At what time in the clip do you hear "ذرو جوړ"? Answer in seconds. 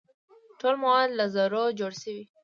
1.35-1.91